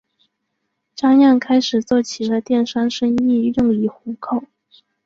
[0.95, 4.43] 张漾开始做起了电商生意用以糊口。